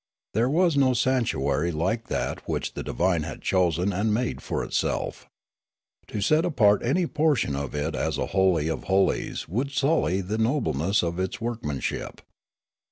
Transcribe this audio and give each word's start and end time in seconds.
There 0.33 0.49
was 0.49 0.75
no 0.75 0.95
sanctuary 0.95 1.71
like 1.71 2.07
that 2.07 2.49
which 2.49 2.73
the 2.73 2.81
divine 2.81 3.21
had 3.21 3.43
chosen 3.43 3.93
and 3.93 4.11
made 4.11 4.41
for 4.41 4.63
itself. 4.63 5.29
To 6.07 6.21
set 6.21 6.43
apart 6.43 6.81
an}' 6.81 7.07
portion 7.09 7.55
of 7.55 7.75
it 7.75 7.93
as 7.95 8.17
a 8.17 8.25
holy 8.33 8.67
of 8.67 8.85
holies 8.85 9.47
would 9.47 9.69
sully 9.69 10.21
the 10.21 10.39
nobleness 10.39 11.03
of 11.03 11.19
its 11.19 11.39
workmanship. 11.39 12.21